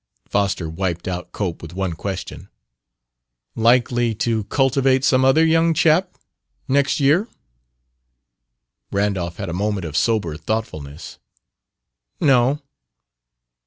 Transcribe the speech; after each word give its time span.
Foster 0.27 0.67
wiped 0.67 1.07
out 1.07 1.31
Cope 1.31 1.61
with 1.61 1.75
one 1.75 1.93
question. 1.93 2.49
"Likely 3.53 4.15
to 4.15 4.45
'cultivate' 4.45 5.05
some 5.05 5.23
other 5.23 5.45
young 5.45 5.75
chap, 5.75 6.17
next 6.67 6.99
year?" 6.99 7.27
Randolph 8.91 9.37
had 9.37 9.47
a 9.47 9.53
moment 9.53 9.85
of 9.85 9.95
sober 9.95 10.37
thoughtfulness. 10.37 11.19
"No." 12.19 12.63